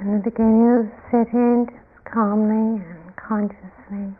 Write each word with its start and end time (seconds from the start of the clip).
In 0.00 0.12
the 0.12 0.18
beginning 0.18 0.78
of 0.78 0.90
sitting, 1.10 1.66
just 1.66 2.04
calmly 2.04 2.82
and 2.84 3.16
consciously 3.16 4.16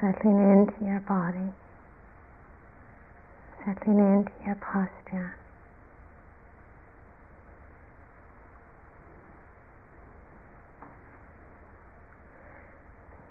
settling 0.00 0.38
into 0.52 0.84
your 0.84 1.00
body, 1.00 1.52
settling 3.64 3.98
into 3.98 4.32
your 4.44 4.56
posture. 4.56 5.36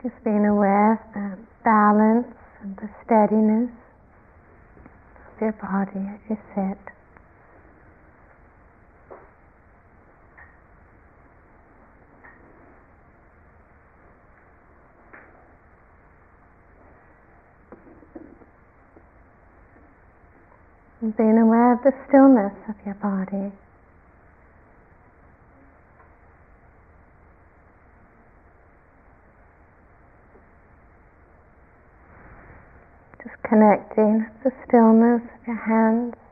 Just 0.02 0.24
being 0.24 0.46
aware 0.46 0.94
of 0.94 1.14
the 1.14 1.38
balance 1.64 2.28
and 2.62 2.76
the 2.78 2.90
steadiness 3.06 3.72
of 5.36 5.42
your 5.42 5.54
body 5.54 6.00
as 6.00 6.20
you 6.30 6.38
sit. 6.56 6.78
And 21.04 21.18
being 21.18 21.38
aware 21.38 21.74
of 21.74 21.84
the 21.84 21.92
stillness 22.08 22.54
of 22.70 22.76
your 22.86 22.96
body. 22.96 23.52
Just 33.22 33.36
connecting 33.44 34.28
the 34.46 34.52
stillness 34.66 35.24
of 35.24 35.46
your 35.46 35.58
hands. 35.58 36.23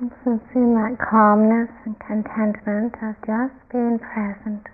Sensing 0.00 0.72
that 0.74 0.96
calmness 0.98 1.68
and 1.84 1.94
contentment 2.00 2.94
of 3.02 3.14
just 3.20 3.52
being 3.70 3.98
present. 3.98 4.64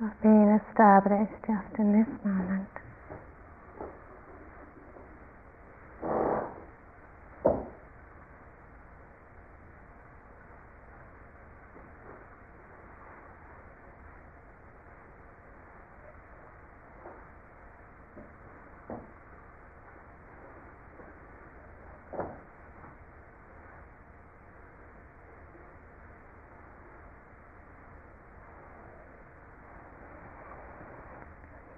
Of 0.00 0.22
being 0.22 0.60
established 0.70 1.34
just 1.46 1.78
in 1.80 1.98
this 1.98 2.24
moment. 2.24 2.53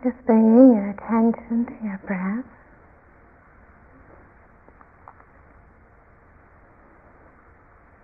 Just 0.05 0.25
bringing 0.25 0.75
your 0.75 0.91
attention 0.91 1.67
to 1.67 1.85
your 1.85 2.01
breath. 2.07 2.45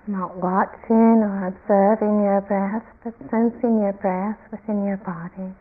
Not 0.08 0.36
watching 0.36 1.22
or 1.22 1.46
observing 1.46 2.24
your 2.24 2.40
breath, 2.40 2.84
but 3.04 3.14
sensing 3.30 3.80
your 3.80 3.92
breath 3.92 4.38
within 4.50 4.84
your 4.84 4.96
body. 4.96 5.54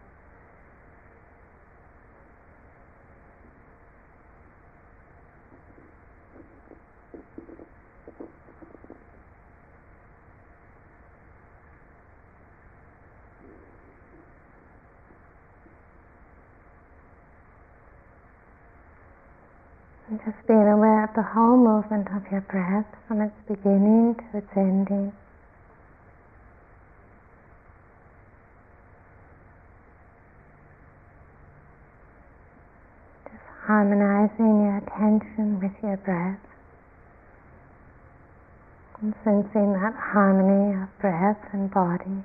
And 20.09 20.19
just 20.25 20.45
being 20.47 20.59
aware 20.67 21.05
of 21.05 21.10
the 21.21 21.27
whole 21.27 21.55
movement 21.55 22.07
of 22.15 22.23
your 22.31 22.41
breath 22.41 22.87
from 23.07 23.21
its 23.21 23.35
beginning 23.47 24.15
to 24.15 24.39
its 24.39 24.47
ending. 24.55 25.13
Just 33.25 33.37
harmonizing 33.67 34.65
your 34.65 34.77
attention 34.77 35.59
with 35.59 35.73
your 35.83 35.97
breath. 35.97 36.39
And 38.99 39.13
sensing 39.23 39.73
that 39.73 39.93
harmony 39.93 40.73
of 40.81 40.89
breath 40.99 41.37
and 41.53 41.69
body. 41.69 42.23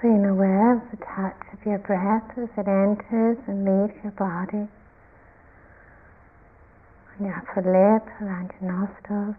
being 0.00 0.24
aware 0.24 0.74
of 0.74 0.82
the 0.90 0.96
touch 0.98 1.47
of 1.60 1.66
your 1.66 1.78
breath 1.78 2.30
as 2.36 2.48
it 2.56 2.68
enters 2.68 3.38
and 3.46 3.64
leaves 3.64 3.94
your 4.02 4.12
body, 4.12 4.68
on 7.18 7.26
your 7.26 7.36
upper 7.36 7.62
lip, 7.62 8.06
around 8.22 8.50
your 8.60 8.70
nostrils. 8.72 9.36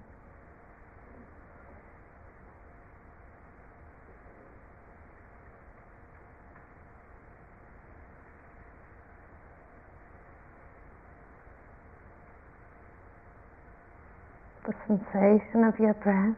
The 14.65 14.73
sensation 14.87 15.63
of 15.63 15.79
your 15.79 15.93
breath. 15.95 16.35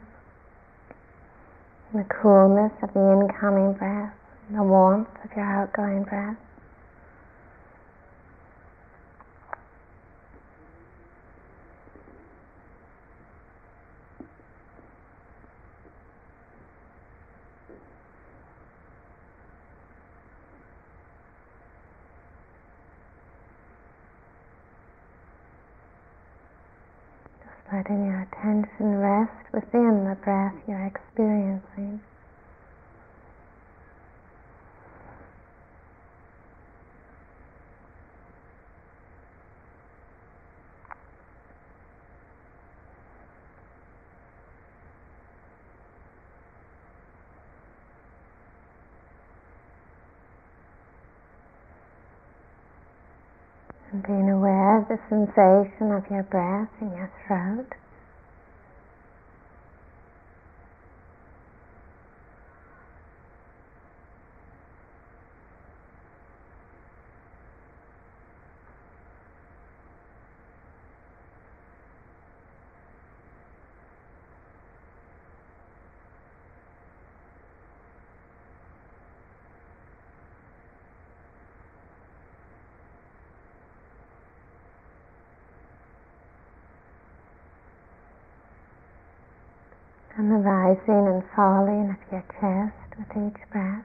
The 1.93 2.05
coolness 2.21 2.71
of 2.81 2.93
the 2.93 2.99
incoming 2.99 3.73
breath, 3.73 4.13
the 4.55 4.63
warmth 4.63 5.09
of 5.23 5.31
your 5.35 5.45
outgoing 5.45 6.03
breath. 6.03 6.37
And 53.91 54.03
being 54.03 54.29
aware 54.29 54.77
of 54.77 54.87
the 54.87 54.97
sensation 55.09 55.91
of 55.91 56.09
your 56.09 56.23
breath 56.23 56.69
in 56.79 56.91
your 56.91 57.11
throat. 57.27 57.75
And 90.31 90.45
rising 90.45 91.07
and 91.07 91.23
falling 91.35 91.89
of 91.89 92.11
your 92.11 92.23
chest 92.39 92.97
with 92.97 93.09
each 93.11 93.49
breath. 93.51 93.83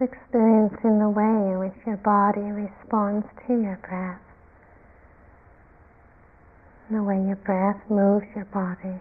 It's 0.00 0.12
experiencing 0.12 1.00
the 1.00 1.08
way 1.08 1.24
in 1.24 1.58
which 1.58 1.74
your 1.84 1.96
body 1.96 2.40
responds 2.40 3.26
to 3.46 3.52
your 3.60 3.78
breath, 3.88 4.20
the 6.90 7.02
way 7.02 7.16
your 7.16 7.36
breath 7.36 7.82
moves 7.90 8.26
your 8.34 8.44
body. 8.46 9.00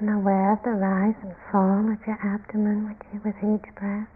And 0.00 0.10
aware 0.10 0.52
of 0.52 0.62
the 0.62 0.70
rise 0.70 1.14
and 1.22 1.34
fall 1.50 1.90
of 1.92 1.98
your 2.06 2.18
abdomen 2.22 2.96
with 3.24 3.36
each 3.38 3.74
breath. 3.74 4.06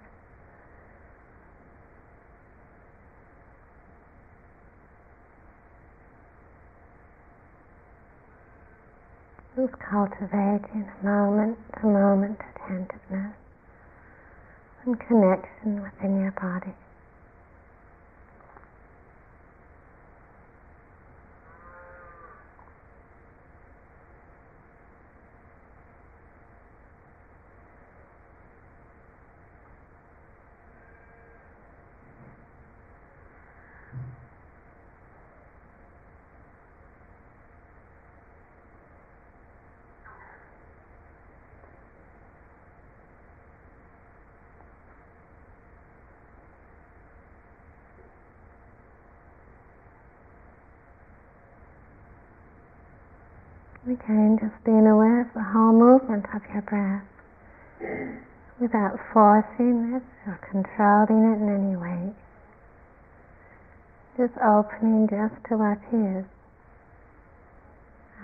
Just 9.56 9.74
cultivating 9.78 10.88
moment 11.02 11.58
to 11.80 11.86
moment 11.86 12.38
attentiveness 12.54 13.34
and 14.86 14.98
connection 15.00 15.82
within 15.82 16.20
your 16.20 16.32
body. 16.32 16.72
Again, 53.84 54.38
just 54.40 54.62
being 54.64 54.86
aware 54.86 55.22
of 55.22 55.34
the 55.34 55.42
whole 55.42 55.72
movement 55.72 56.24
of 56.32 56.42
your 56.52 56.62
breath 56.62 57.02
without 58.60 58.94
forcing 59.12 59.98
it 59.98 60.02
or 60.24 60.38
controlling 60.50 61.24
it 61.26 61.42
in 61.42 61.48
any 61.50 61.74
way. 61.76 62.14
Just 64.16 64.38
opening 64.38 65.08
just 65.10 65.34
to 65.48 65.56
what 65.56 65.82
is. 65.92 66.24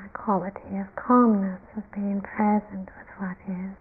A 0.04 0.08
quality 0.10 0.78
of 0.78 0.94
calmness, 0.94 1.60
of 1.76 1.82
being 1.90 2.20
present 2.20 2.88
with 2.94 3.10
what 3.18 3.36
is. 3.48 3.74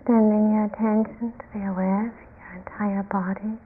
Extending 0.00 0.52
your 0.52 0.64
attention 0.64 1.32
to 1.38 1.44
be 1.52 1.64
aware 1.64 2.08
of 2.08 2.14
your 2.38 2.56
entire 2.56 3.02
body, 3.04 3.58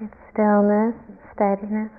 its 0.00 0.14
stillness 0.32 0.94
and 1.08 1.18
steadiness. 1.34 1.90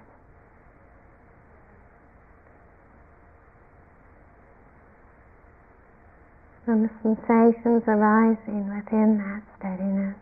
And 6.67 6.85
the 6.85 6.89
sensations 7.01 7.83
arising 7.87 8.67
within 8.69 9.17
that 9.17 9.41
steadiness. 9.57 10.15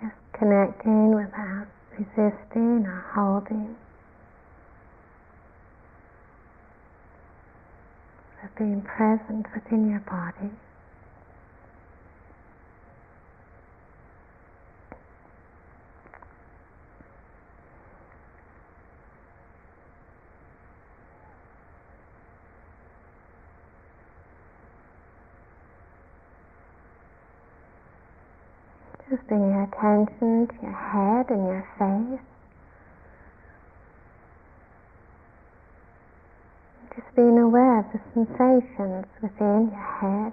Just 0.00 0.14
connecting 0.38 1.14
with 1.14 1.30
that 1.32 1.47
resisting 1.98 2.86
or 2.86 3.04
holding, 3.14 3.76
of 8.44 8.56
being 8.56 8.82
present 8.82 9.46
within 9.54 9.90
your 9.90 10.00
body. 10.00 10.50
Just 29.10 29.17
bring 29.28 29.40
your 29.40 29.64
attention 29.64 30.48
to 30.48 30.54
your 30.62 30.72
head 30.72 31.28
and 31.28 31.46
your 31.46 31.68
face. 31.76 32.24
Just 36.96 37.14
being 37.14 37.38
aware 37.38 37.80
of 37.80 37.84
the 37.92 38.00
sensations 38.14 39.04
within 39.20 39.68
your 39.70 39.98
head, 40.00 40.32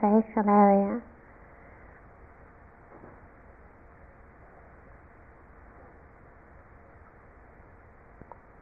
your 0.00 0.24
facial 0.24 0.48
area. 0.48 1.02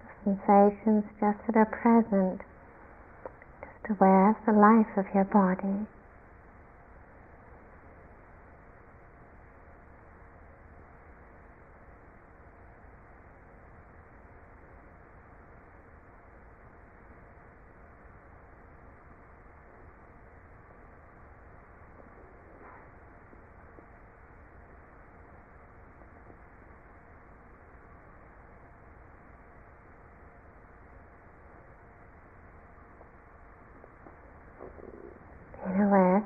The 0.03 0.37
sensations 0.43 1.05
just 1.21 1.39
that 1.47 1.57
are 1.57 1.71
present, 1.71 2.41
just 3.63 3.97
aware 3.97 4.31
of 4.31 4.37
the 4.45 4.53
life 4.53 4.99
of 4.99 5.07
your 5.15 5.25
body. 5.25 5.87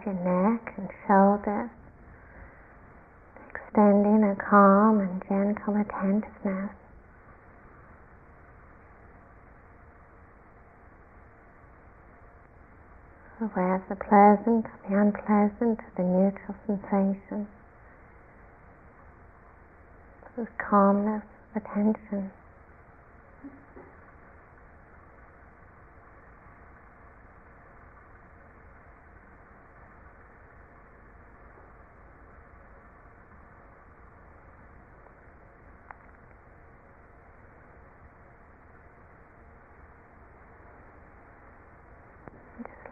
Your 0.05 0.15
neck 0.15 0.75
and 0.77 0.89
shoulders, 1.07 1.71
extending 3.51 4.25
a 4.25 4.37
calm 4.51 5.01
and 5.01 5.23
gentle 5.29 5.75
attentiveness. 5.81 6.73
Aware 13.41 13.77
of 13.77 13.83
the 13.89 13.97
pleasant, 13.97 14.67
the 14.89 14.99
unpleasant, 14.99 15.79
the 15.97 16.03
neutral 16.03 16.57
sensations. 16.67 17.47
This 20.37 20.49
calmness, 20.59 21.23
attention. 21.55 22.31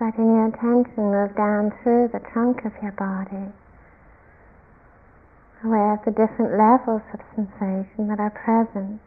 Letting 0.06 0.26
your 0.26 0.46
attention 0.46 1.10
move 1.10 1.34
down 1.34 1.72
through 1.82 2.08
the 2.12 2.20
trunk 2.32 2.64
of 2.64 2.70
your 2.80 2.92
body, 2.92 3.50
aware 5.64 5.94
of 5.94 6.04
the 6.04 6.12
different 6.12 6.54
levels 6.54 7.02
of 7.12 7.18
sensation 7.34 8.06
that 8.06 8.20
are 8.20 8.30
present, 8.30 9.02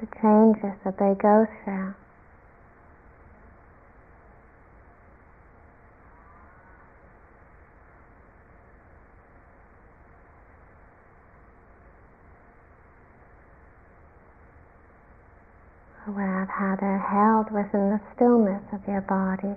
the 0.00 0.06
changes 0.20 0.74
that 0.84 0.98
they 0.98 1.14
go 1.22 1.46
through. 1.62 1.94
aware 16.08 16.42
of 16.42 16.48
how 16.48 16.76
they're 16.80 16.98
within 17.50 17.90
the 17.90 18.00
stillness 18.14 18.62
of 18.72 18.80
your 18.86 19.02
body 19.02 19.54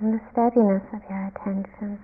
and 0.00 0.14
the 0.14 0.20
steadiness 0.32 0.82
of 0.92 1.02
your 1.08 1.26
attention. 1.26 1.98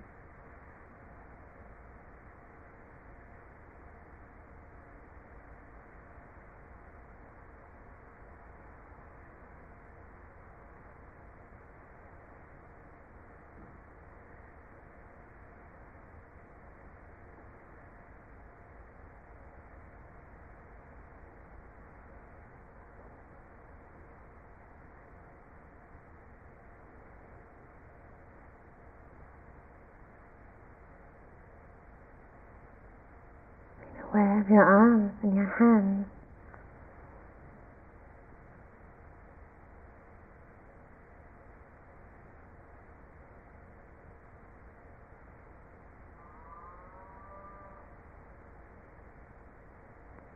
Aware 34.17 34.41
of 34.41 34.49
your 34.49 34.63
arms 34.63 35.13
and 35.21 35.35
your 35.35 35.45
hands. 35.59 36.07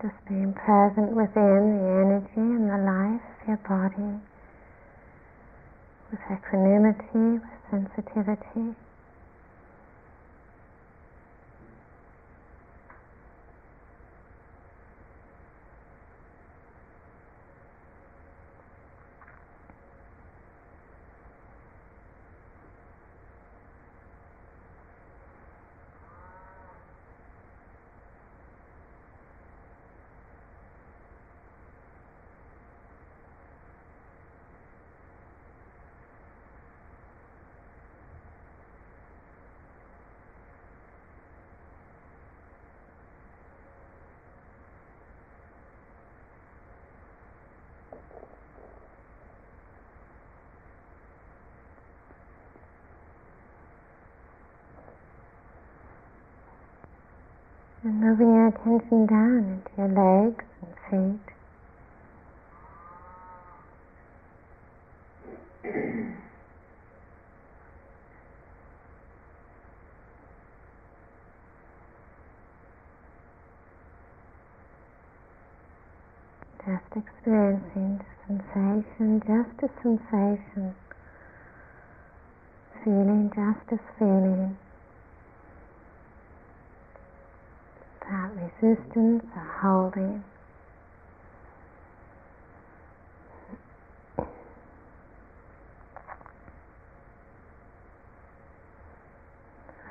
Just 0.01 0.13
being 0.27 0.53
present 0.53 1.15
within 1.15 1.77
the 1.77 1.89
energy 2.01 2.29
and 2.37 2.69
the 2.69 2.77
life 2.77 3.21
of 3.21 3.47
your 3.47 3.61
body 3.67 4.19
with 6.09 6.19
equanimity, 6.31 7.39
with 7.39 7.61
sensitivity. 7.69 8.75
And 57.83 57.99
moving 57.99 58.27
your 58.27 58.47
attention 58.49 59.07
down 59.07 59.63
into 59.65 59.71
your 59.75 59.87
legs 59.87 60.45
and 60.61 61.17
feet. 61.17 61.33
just 76.63 76.95
experiencing 76.95 77.99
sensation, 78.27 79.19
just 79.25 79.63
a 79.63 79.69
sensation, 79.81 80.75
feeling 82.83 83.31
just 83.33 83.73
as 83.73 83.79
feeling. 83.97 84.55
without 88.11 88.35
resistance 88.59 89.23
holding. 89.61 90.23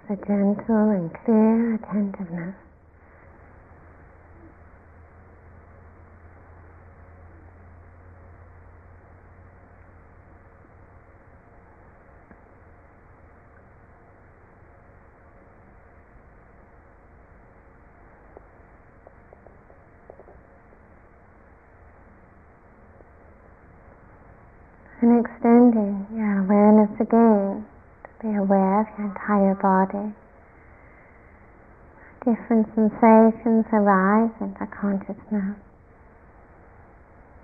With 0.08 0.18
a 0.18 0.26
gentle 0.26 0.90
and 0.90 1.10
clear 1.24 1.74
attentiveness. 1.74 2.69
And 25.10 25.26
extending 25.26 26.06
your 26.14 26.38
awareness 26.46 26.94
again 27.00 27.66
to 28.04 28.10
be 28.22 28.30
aware 28.30 28.82
of 28.82 28.86
your 28.96 29.08
entire 29.08 29.56
body. 29.58 30.14
Different 32.22 32.70
sensations 32.76 33.66
arise 33.72 34.30
into 34.40 34.66
consciousness. 34.70 35.58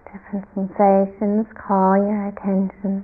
Different 0.04 0.46
sensations 0.54 1.46
call 1.58 1.96
your 1.96 2.28
attention. 2.28 3.02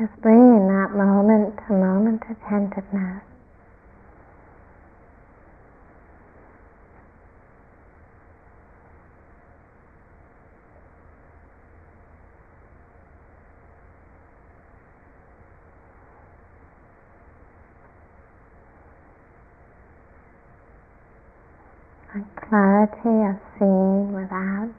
Just 0.00 0.20
bringing 0.20 0.66
that 0.66 0.90
moment 0.90 1.54
to 1.68 1.72
moment 1.72 2.20
attentiveness. 2.28 3.22
Of 22.92 23.40
seeing 23.58 24.12
without 24.12 24.70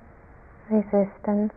resistance. 0.70 1.54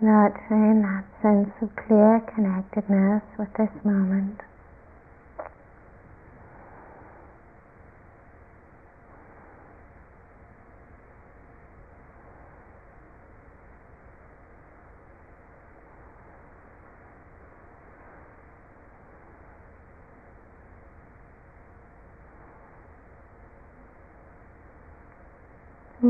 Nurturing 0.00 0.82
that 0.82 1.04
sense 1.22 1.50
of 1.62 1.74
clear 1.86 2.20
connectedness 2.34 3.22
with 3.38 3.48
this 3.56 3.70
moment. 3.84 4.40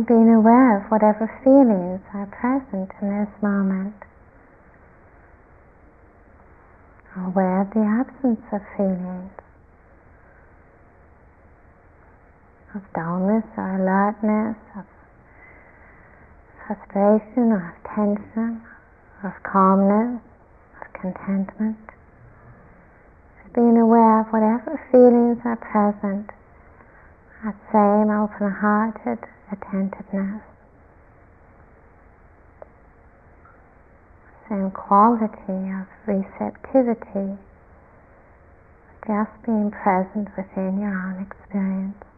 Being 0.02 0.34
aware 0.34 0.78
of 0.78 0.90
whatever 0.90 1.30
feelings 1.44 2.02
are 2.12 2.26
present 2.26 2.90
in 3.00 3.08
this 3.14 3.30
moment. 3.40 3.94
Aware 7.16 7.62
of 7.62 7.70
the 7.70 7.86
absence 7.86 8.42
of 8.50 8.60
feelings, 8.76 9.30
of 12.74 12.82
dullness 12.92 13.44
or 13.56 13.78
alertness, 13.78 14.58
of 14.74 14.84
frustration 16.66 17.54
or 17.54 17.70
of 17.70 17.78
tension, 17.94 18.60
of 19.22 19.32
calmness, 19.44 20.20
of 20.82 20.92
contentment. 21.00 21.78
Being 23.54 23.78
aware 23.78 24.22
of 24.22 24.26
whatever 24.32 24.74
feelings 24.90 25.38
are 25.44 25.54
present, 25.54 26.30
that 27.44 27.54
same 27.70 28.08
open-hearted 28.08 29.18
attentiveness. 29.52 30.42
Same 34.48 34.70
quality 34.70 35.68
of 35.76 35.86
receptivity, 36.06 37.36
just 39.06 39.30
being 39.44 39.70
present 39.70 40.28
within 40.36 40.80
your 40.80 40.96
own 40.96 41.20
experience. 41.20 42.13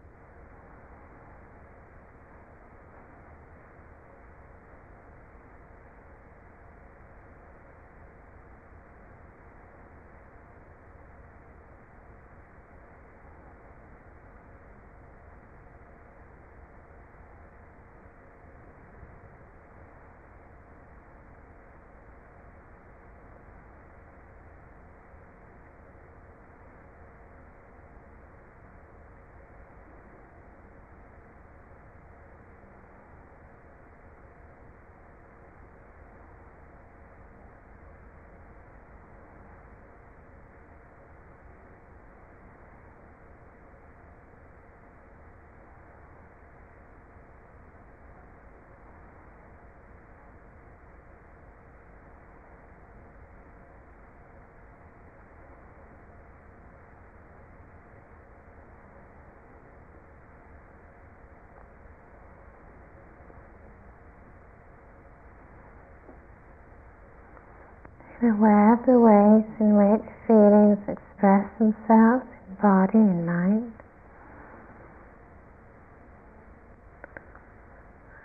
Aware 68.23 68.75
of 68.75 68.87
the 68.87 68.99
ways 68.99 69.45
in 69.61 69.77
which 69.77 70.09
feelings 70.27 70.79
express 70.89 71.51
themselves 71.59 72.25
in 72.49 72.55
body 72.61 72.99
and 72.99 73.27
mind. 73.27 73.73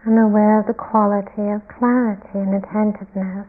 And 0.06 0.18
aware 0.18 0.60
of 0.60 0.68
the 0.68 0.74
quality 0.74 1.52
of 1.52 1.68
clarity 1.68 2.40
and 2.40 2.56
attentiveness 2.56 3.48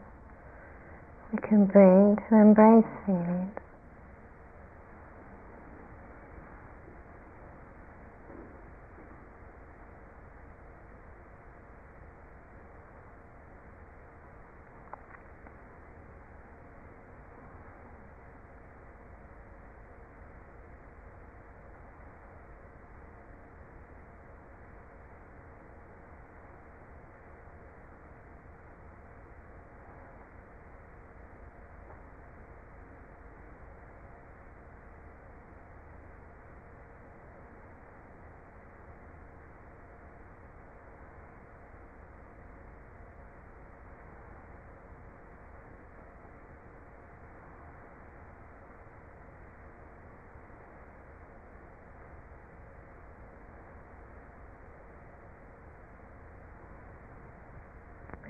we 1.33 1.39
can 1.39 1.65
bring 1.65 2.19
to 2.29 2.35
embrace 2.37 2.85
feelings. 3.07 3.62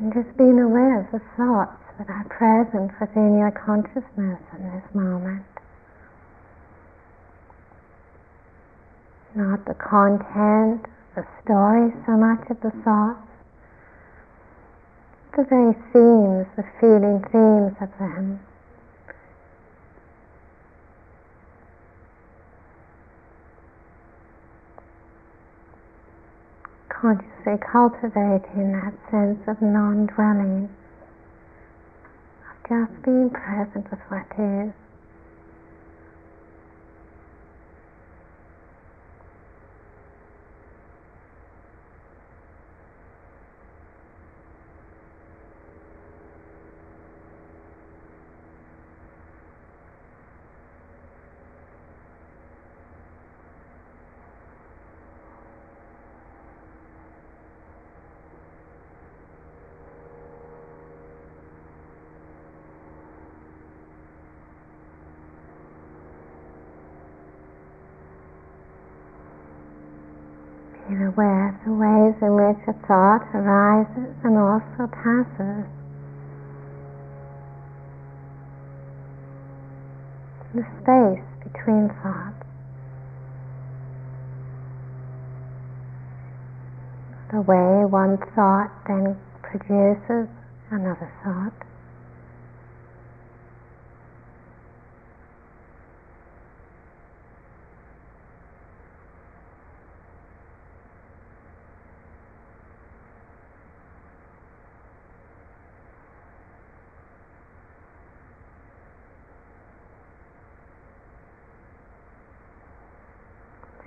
And 0.02 0.12
just 0.12 0.36
being 0.36 0.58
aware 0.58 0.98
of 0.98 1.06
the 1.12 1.22
thoughts 1.36 1.78
that 1.96 2.10
are 2.10 2.24
present 2.24 2.90
within 2.98 3.38
your 3.38 3.52
consciousness 3.52 4.40
in 4.58 4.70
this 4.74 4.82
moment. 4.92 5.46
Not 9.36 9.64
the 9.64 9.74
content, 9.74 10.86
the 11.14 11.24
story 11.44 11.94
so 12.04 12.16
much 12.18 12.50
of 12.50 12.60
the 12.62 12.72
thoughts, 12.82 13.30
the 15.36 15.44
very 15.44 15.72
themes, 15.94 16.48
the 16.56 16.66
feeling 16.80 17.22
themes 17.30 17.76
of 17.80 17.96
them. 18.00 18.40
Consciously 27.02 27.58
cultivating 27.72 28.70
that 28.70 28.94
sense 29.10 29.42
of 29.48 29.60
non-dwelling, 29.60 30.70
of 32.46 32.56
just 32.68 33.02
being 33.04 33.28
present 33.28 33.90
with 33.90 33.98
what 34.08 34.22
is. 34.38 34.72
being 70.92 71.06
aware 71.06 71.48
of 71.48 71.54
the 71.64 71.72
ways 72.12 72.22
in 72.22 72.34
which 72.34 72.68
a 72.68 72.86
thought 72.86 73.26
arises 73.34 74.14
and 74.24 74.36
also 74.36 74.90
passes. 74.92 75.66
The 80.54 80.64
space 80.82 81.52
between 81.52 81.88
thoughts. 82.02 82.44
The 87.32 87.40
way 87.40 87.84
one 87.88 88.18
thought 88.34 88.70
then 88.86 89.16
produces 89.42 90.28
another 90.70 91.10
thought. 91.24 91.54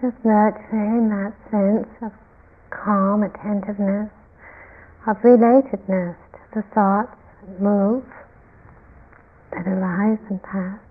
just 0.06 0.15
nurturing 0.26 1.10
that 1.10 1.34
sense 1.52 1.88
of 2.02 2.12
calm 2.72 3.24
attentiveness, 3.24 4.10
of 5.08 5.16
relatedness 5.18 6.18
to 6.34 6.40
the 6.56 6.64
thoughts 6.74 7.16
that 7.42 7.62
move, 7.62 8.04
that 9.52 9.68
arise 9.68 10.20
and 10.30 10.42
pass. 10.42 10.85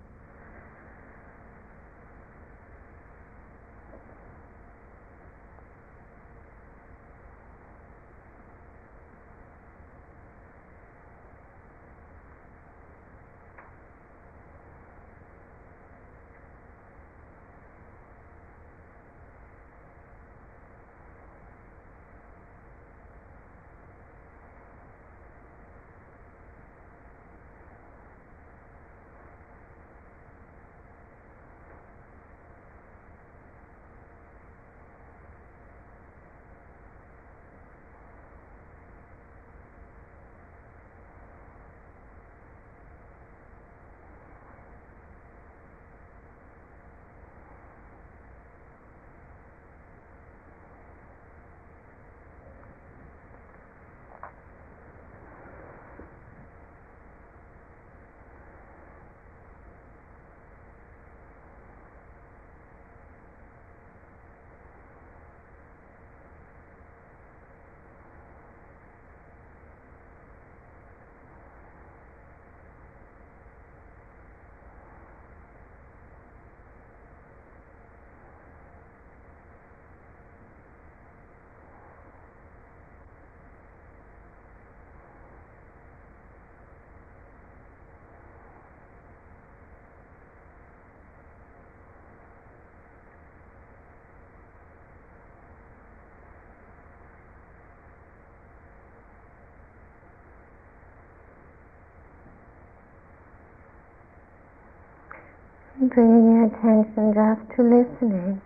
Bringing 105.79 106.31
your 106.31 106.45
attention 106.45 107.13
just 107.13 107.57
to 107.57 107.63
listening, 107.63 108.41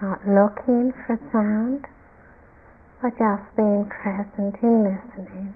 not 0.00 0.26
looking 0.26 0.92
for 1.06 1.20
sound, 1.32 1.84
but 3.02 3.10
just 3.18 3.56
being 3.56 3.84
present 3.88 4.56
in 4.62 4.84
listening. 4.84 5.54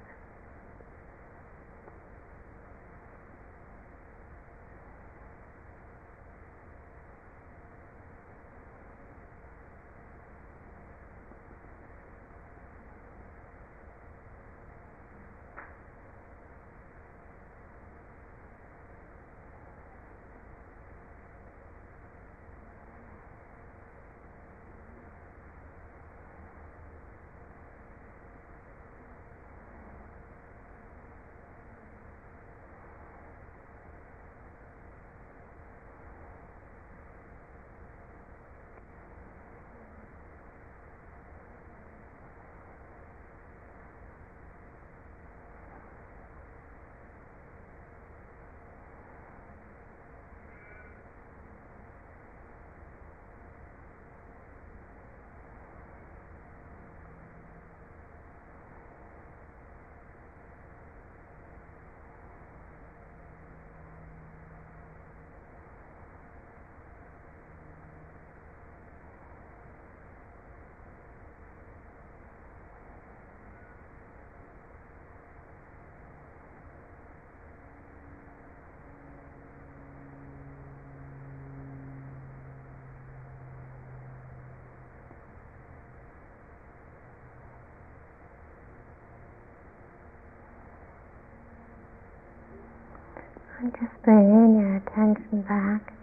And 93.64 93.72
just 93.80 94.02
bringing 94.02 94.60
your 94.60 94.76
attention 94.76 95.40
back 95.40 95.94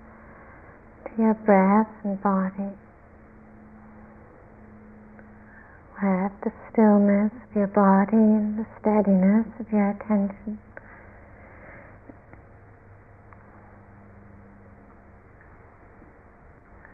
to 1.05 1.21
your 1.21 1.35
breath 1.35 1.93
and 2.03 2.19
body. 2.19 2.73
Let 6.01 6.31
the 6.41 6.51
stillness 6.71 7.31
of 7.31 7.55
your 7.55 7.67
body 7.67 8.17
and 8.17 8.57
the 8.57 8.65
steadiness 8.79 9.45
of 9.59 9.71
your 9.71 9.91
attention. 9.91 10.57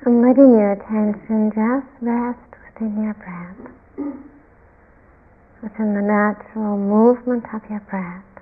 And 0.03 0.21
letting 0.21 0.51
your 0.51 0.73
attention 0.73 1.51
just 1.55 1.87
rest 2.01 2.51
within 2.67 3.03
your 3.05 3.13
breath, 3.13 3.71
within 5.63 5.93
the 5.93 6.01
natural 6.01 6.75
movement 6.75 7.45
of 7.53 7.61
your 7.69 7.79
breath. 7.89 8.36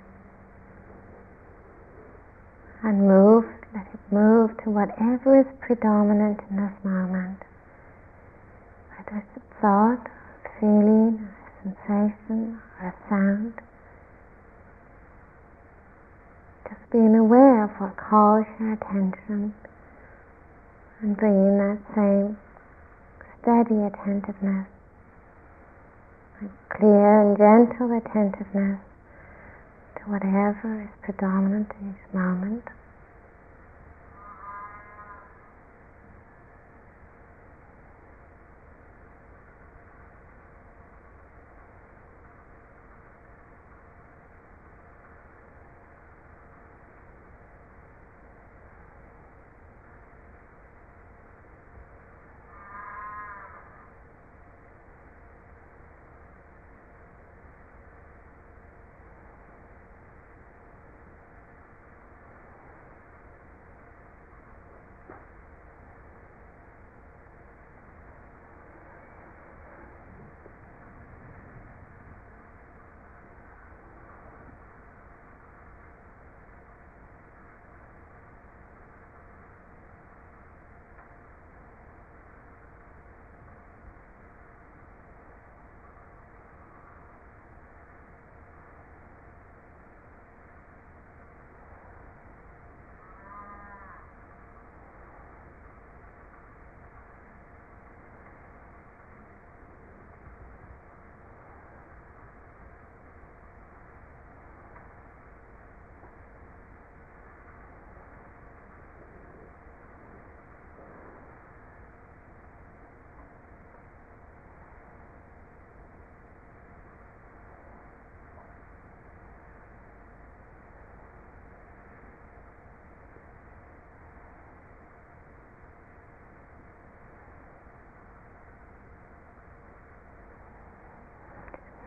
And 2.86 3.08
move, 3.08 3.46
let 3.74 3.88
it 3.92 4.14
move 4.14 4.52
to 4.64 4.70
whatever 4.70 5.40
is 5.42 5.48
predominant 5.60 6.40
in 6.52 6.58
this 6.58 6.84
moment. 6.84 7.42
Whether 8.94 9.26
it's 9.26 9.38
a 9.38 9.60
thought 9.60 10.06
a 10.46 10.50
feeling, 10.60 11.18
a 11.18 11.64
sensation, 11.64 12.62
or 12.80 12.88
a 12.90 13.10
sound. 13.10 13.54
Just 16.70 16.92
being 16.92 17.16
aware 17.16 17.64
of 17.64 17.72
what 17.82 17.98
calls 17.98 18.46
your 18.60 18.74
attention 18.74 19.56
and 21.02 21.18
bringing 21.18 21.58
that 21.58 21.80
same 21.96 22.38
steady 23.42 23.82
attentiveness, 23.82 24.68
clear 26.70 27.22
and 27.22 27.36
gentle 27.36 27.98
attentiveness 27.98 28.80
whatever 30.08 30.84
is 30.84 30.90
predominant 31.04 31.72
in 31.82 31.92
each 31.92 32.14
moment. 32.14 32.64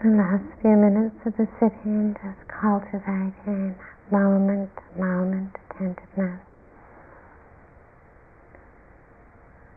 The 0.08 0.16
last 0.16 0.44
few 0.62 0.76
minutes 0.76 1.16
of 1.26 1.36
the 1.36 1.46
sitting, 1.60 2.16
just 2.22 2.48
cultivating 2.48 3.76
moment 4.10 4.70
to 4.74 5.00
moment 5.00 5.52
attentiveness. 5.70 6.40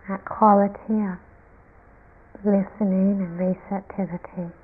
That 0.07 0.23
quality 0.23 1.03
of 1.03 1.19
listening 2.45 3.19
and 3.19 3.37
receptivity. 3.37 4.55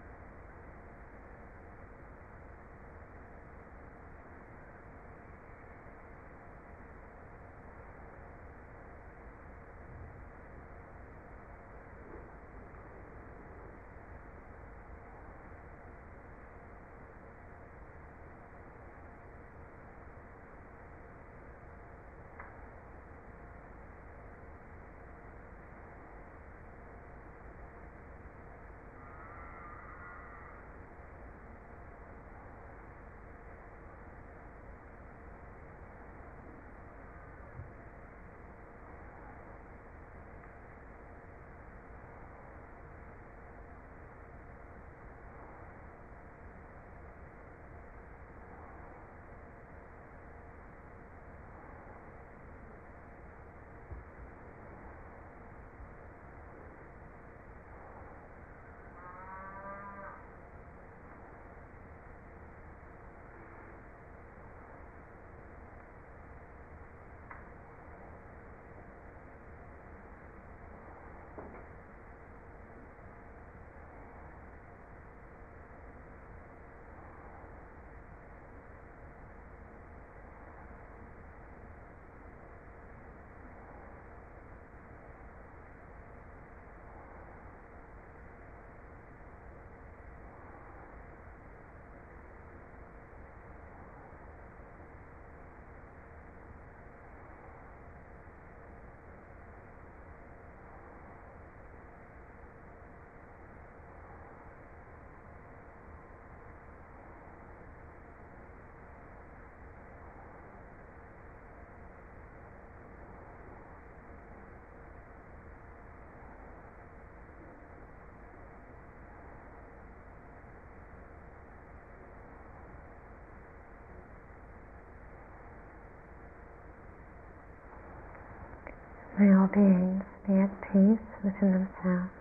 May 129.20 129.34
all 129.34 129.48
beings 129.48 130.04
be 130.28 130.34
at 130.34 130.52
peace 130.62 131.08
within 131.24 131.52
themselves. 131.52 132.12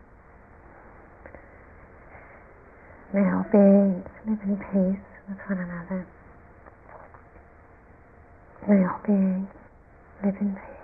May 3.13 3.21
all 3.21 3.45
beings 3.53 4.07
live 4.27 4.41
in 4.43 4.57
peace 4.73 5.05
with 5.29 5.39
one 5.47 5.59
another. 5.59 6.07
May 8.67 8.83
all 8.87 9.01
beings 9.07 9.49
live 10.25 10.37
in 10.41 10.55
peace. 10.55 10.76